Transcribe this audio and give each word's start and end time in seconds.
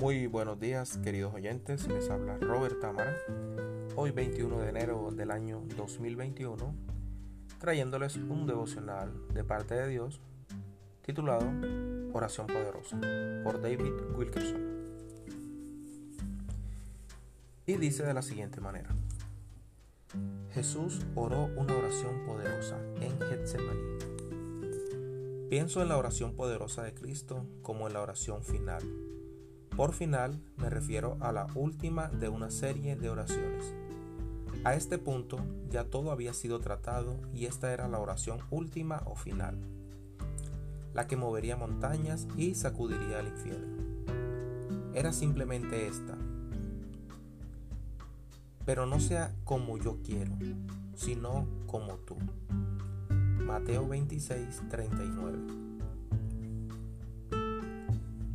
Buenos 0.00 0.58
días 0.58 0.96
queridos 1.04 1.34
oyentes, 1.34 1.86
les 1.86 2.08
habla 2.08 2.38
Robert 2.38 2.80
Tamara, 2.80 3.14
hoy 3.96 4.12
21 4.12 4.60
de 4.60 4.70
enero 4.70 5.10
del 5.10 5.30
año 5.30 5.62
2021, 5.76 6.74
trayéndoles 7.58 8.16
un 8.16 8.46
devocional 8.46 9.12
de 9.34 9.44
parte 9.44 9.74
de 9.74 9.88
Dios 9.88 10.22
titulado 11.02 11.46
Oración 12.14 12.46
Poderosa 12.46 12.98
por 13.44 13.60
David 13.60 13.92
Wilkerson. 14.16 14.62
Y 17.66 17.74
dice 17.74 18.02
de 18.02 18.14
la 18.14 18.22
siguiente 18.22 18.58
manera. 18.62 18.96
Jesús 20.54 21.04
oró 21.14 21.50
una 21.58 21.76
oración 21.76 22.24
poderosa 22.24 22.78
en 23.02 23.20
Getsemaní. 23.20 23.98
Pienso 25.50 25.82
en 25.82 25.90
la 25.90 25.98
oración 25.98 26.34
poderosa 26.34 26.84
de 26.84 26.94
Cristo 26.94 27.44
como 27.60 27.86
en 27.86 27.92
la 27.92 28.00
oración 28.00 28.42
final 28.42 28.82
por 29.80 29.94
final 29.94 30.38
me 30.58 30.68
refiero 30.68 31.16
a 31.20 31.32
la 31.32 31.46
última 31.54 32.08
de 32.08 32.28
una 32.28 32.50
serie 32.50 32.96
de 32.96 33.08
oraciones. 33.08 33.74
A 34.62 34.74
este 34.74 34.98
punto 34.98 35.38
ya 35.70 35.84
todo 35.84 36.12
había 36.12 36.34
sido 36.34 36.60
tratado 36.60 37.16
y 37.32 37.46
esta 37.46 37.72
era 37.72 37.88
la 37.88 37.98
oración 37.98 38.40
última 38.50 39.02
o 39.06 39.16
final, 39.16 39.56
la 40.92 41.06
que 41.06 41.16
movería 41.16 41.56
montañas 41.56 42.28
y 42.36 42.56
sacudiría 42.56 43.20
al 43.20 43.28
infierno. 43.28 43.82
Era 44.92 45.14
simplemente 45.14 45.86
esta. 45.86 46.18
Pero 48.66 48.84
no 48.84 49.00
sea 49.00 49.34
como 49.44 49.78
yo 49.78 49.96
quiero, 50.04 50.36
sino 50.94 51.46
como 51.66 51.94
tú. 52.00 52.18
Mateo 53.46 53.88
26, 53.88 54.60
39. 54.68 55.69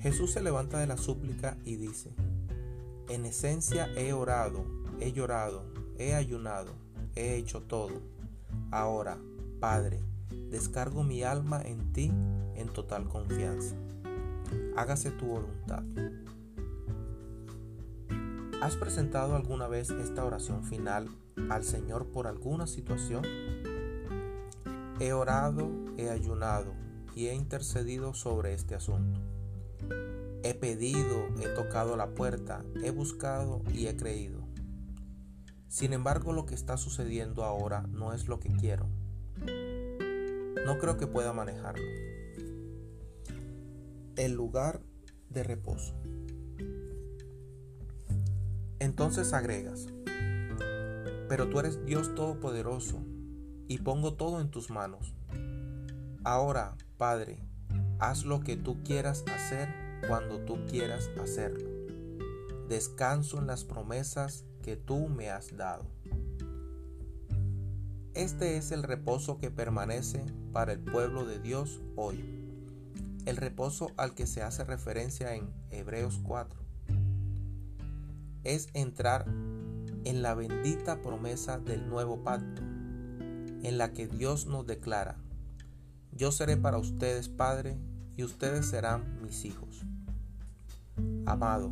Jesús 0.00 0.32
se 0.32 0.42
levanta 0.42 0.78
de 0.78 0.86
la 0.86 0.96
súplica 0.96 1.56
y 1.64 1.76
dice, 1.76 2.10
en 3.08 3.26
esencia 3.26 3.88
he 3.96 4.12
orado, 4.12 4.64
he 5.00 5.12
llorado, 5.12 5.64
he 5.98 6.14
ayunado, 6.14 6.72
he 7.16 7.34
hecho 7.36 7.62
todo. 7.62 8.00
Ahora, 8.70 9.18
Padre, 9.60 10.00
descargo 10.50 11.02
mi 11.02 11.22
alma 11.22 11.62
en 11.62 11.92
ti 11.92 12.12
en 12.54 12.68
total 12.68 13.08
confianza. 13.08 13.74
Hágase 14.76 15.10
tu 15.10 15.26
voluntad. 15.26 15.82
¿Has 18.60 18.76
presentado 18.76 19.36
alguna 19.36 19.68
vez 19.68 19.90
esta 19.90 20.24
oración 20.24 20.64
final 20.64 21.08
al 21.48 21.64
Señor 21.64 22.06
por 22.06 22.26
alguna 22.26 22.66
situación? 22.66 23.24
He 25.00 25.12
orado, 25.12 25.70
he 25.96 26.10
ayunado 26.10 26.72
y 27.14 27.26
he 27.26 27.34
intercedido 27.34 28.14
sobre 28.14 28.54
este 28.54 28.74
asunto. 28.74 29.20
He 30.42 30.54
pedido, 30.54 31.28
he 31.40 31.48
tocado 31.48 31.96
la 31.96 32.14
puerta, 32.14 32.64
he 32.82 32.90
buscado 32.90 33.62
y 33.72 33.86
he 33.86 33.96
creído. 33.96 34.46
Sin 35.68 35.92
embargo, 35.92 36.32
lo 36.32 36.46
que 36.46 36.54
está 36.54 36.76
sucediendo 36.76 37.44
ahora 37.44 37.82
no 37.88 38.12
es 38.12 38.28
lo 38.28 38.40
que 38.40 38.50
quiero. 38.50 38.86
No 40.64 40.78
creo 40.78 40.96
que 40.96 41.06
pueda 41.06 41.32
manejarlo. 41.32 41.84
El 44.16 44.32
lugar 44.32 44.80
de 45.28 45.42
reposo. 45.42 45.94
Entonces 48.80 49.32
agregas, 49.32 49.88
pero 51.28 51.48
tú 51.48 51.60
eres 51.60 51.84
Dios 51.84 52.14
Todopoderoso 52.14 53.02
y 53.66 53.78
pongo 53.78 54.14
todo 54.14 54.40
en 54.40 54.50
tus 54.50 54.70
manos. 54.70 55.14
Ahora, 56.24 56.76
Padre, 56.96 57.47
haz 57.98 58.24
lo 58.24 58.40
que 58.40 58.56
tú 58.56 58.82
quieras 58.84 59.24
hacer 59.34 59.68
cuando 60.06 60.40
tú 60.40 60.58
quieras 60.66 61.10
hacerlo. 61.20 61.68
Descanso 62.68 63.38
en 63.38 63.46
las 63.46 63.64
promesas 63.64 64.44
que 64.62 64.76
tú 64.76 65.08
me 65.08 65.30
has 65.30 65.56
dado. 65.56 65.86
Este 68.14 68.56
es 68.56 68.72
el 68.72 68.82
reposo 68.82 69.38
que 69.38 69.50
permanece 69.50 70.24
para 70.52 70.72
el 70.72 70.80
pueblo 70.80 71.24
de 71.24 71.38
Dios 71.38 71.80
hoy. 71.96 72.24
El 73.26 73.36
reposo 73.36 73.92
al 73.96 74.14
que 74.14 74.26
se 74.26 74.42
hace 74.42 74.64
referencia 74.64 75.34
en 75.34 75.52
Hebreos 75.70 76.20
4. 76.22 76.58
Es 78.44 78.68
entrar 78.74 79.26
en 80.04 80.22
la 80.22 80.34
bendita 80.34 81.00
promesa 81.02 81.58
del 81.58 81.88
nuevo 81.88 82.22
pacto, 82.22 82.62
en 83.62 83.78
la 83.78 83.92
que 83.92 84.06
Dios 84.06 84.46
nos 84.46 84.66
declara, 84.66 85.18
yo 86.18 86.32
seré 86.32 86.56
para 86.56 86.78
ustedes 86.78 87.28
Padre 87.28 87.78
y 88.16 88.24
ustedes 88.24 88.66
serán 88.66 89.22
mis 89.22 89.44
hijos. 89.44 89.84
Amado, 91.26 91.70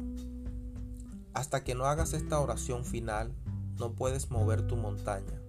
hasta 1.35 1.65
que 1.65 1.75
no 1.75 1.87
hagas 1.87 2.13
esta 2.13 2.39
oración 2.39 2.85
final, 2.85 3.35
no 3.77 3.95
puedes 3.95 4.31
mover 4.31 4.65
tu 4.69 4.77
montaña. 4.77 5.43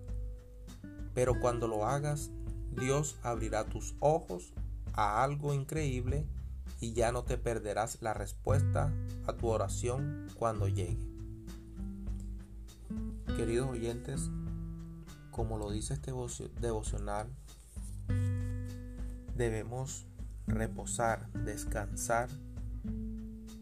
Pero 1.13 1.39
cuando 1.39 1.67
lo 1.67 1.85
hagas, 1.85 2.31
Dios 2.71 3.17
abrirá 3.21 3.65
tus 3.65 3.93
ojos 3.99 4.51
a 4.93 5.23
algo 5.23 5.53
increíble 5.53 6.25
y 6.81 6.93
ya 6.93 7.11
no 7.11 7.23
te 7.23 7.37
perderás 7.37 8.01
la 8.01 8.15
respuesta 8.15 8.91
a 9.27 9.33
tu 9.33 9.47
oración 9.47 10.27
cuando 10.33 10.67
llegue. 10.67 11.07
Queridos 13.35 13.69
oyentes, 13.69 14.31
como 15.29 15.59
lo 15.59 15.69
dice 15.69 15.93
este 15.93 16.11
devocional, 16.59 17.29
debemos 19.37 20.07
reposar, 20.47 21.31
descansar 21.33 22.29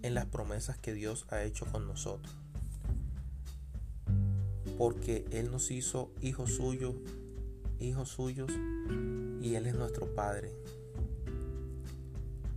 en 0.02 0.14
las 0.14 0.26
promesas 0.26 0.78
que 0.78 0.94
Dios 0.94 1.26
ha 1.30 1.44
hecho 1.44 1.66
con 1.66 1.88
nosotros. 1.88 2.34
Porque 4.78 5.26
Él 5.32 5.52
nos 5.52 5.72
hizo 5.72 6.12
hijos 6.22 6.56
suyos, 6.56 6.96
hijos 7.80 8.10
suyos, 8.10 8.52
y 9.42 9.56
Él 9.56 9.68
es 9.68 9.76
nuestro 9.76 10.14
Padre. 10.16 10.52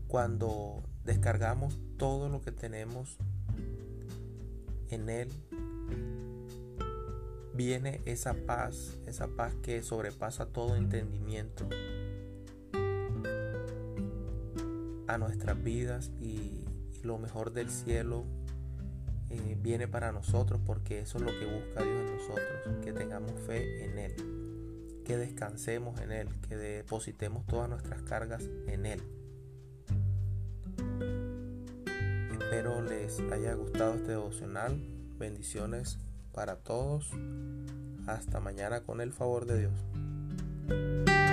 Cuando 0.07 0.83
descargamos 1.05 1.79
todo 1.97 2.29
lo 2.29 2.41
que 2.41 2.53
tenemos 2.53 3.19
en 4.91 5.09
Él, 5.09 5.29
viene 7.55 8.01
esa 8.05 8.35
paz, 8.35 8.99
esa 9.07 9.27
paz 9.29 9.55
que 9.63 9.83
sobrepasa 9.83 10.47
todo 10.47 10.77
entendimiento 10.77 11.69
a 15.09 15.19
nuestras 15.19 15.63
vidas 15.63 16.11
y 16.21 16.65
lo 17.03 17.19
mejor 17.19 17.53
del 17.53 17.71
cielo 17.71 18.25
eh, 19.31 19.57
viene 19.61 19.89
para 19.89 20.13
nosotros 20.13 20.61
porque 20.65 21.01
eso 21.01 21.19
es 21.19 21.25
lo 21.25 21.31
que 21.31 21.47
busca 21.47 21.83
Dios 21.83 22.01
en 22.01 22.17
nosotros, 22.17 22.85
que 22.85 22.93
tengamos 22.93 23.33
fe 23.47 23.85
en 23.85 23.99
Él, 23.99 25.03
que 25.05 25.17
descansemos 25.17 26.01
en 26.01 26.13
Él, 26.13 26.29
que 26.49 26.57
depositemos 26.57 27.47
todas 27.47 27.69
nuestras 27.69 28.03
cargas 28.03 28.43
en 28.67 28.87
Él. 28.87 29.03
Espero 32.33 32.81
les 32.83 33.21
haya 33.33 33.55
gustado 33.55 33.95
este 33.95 34.13
devocional. 34.13 34.81
Bendiciones 35.19 35.99
para 36.33 36.57
todos. 36.57 37.11
Hasta 38.07 38.41
mañana 38.41 38.81
con 38.81 39.03
el 39.03 39.13
favor 39.13 39.45
de 39.45 39.59
Dios. 39.59 41.28